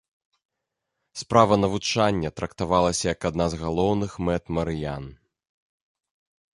Справа 1.21 1.55
навучання 1.65 2.29
трактавалася 2.37 3.05
як 3.13 3.29
адна 3.31 3.45
з 3.55 3.63
галоўных 3.63 4.11
мэт 4.27 4.43
марыян. 4.61 5.05